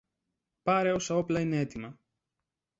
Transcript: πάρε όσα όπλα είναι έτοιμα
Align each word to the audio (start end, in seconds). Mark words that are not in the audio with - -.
πάρε 0.63 0.91
όσα 0.91 1.15
όπλα 1.15 1.39
είναι 1.39 1.57
έτοιμα 1.59 1.99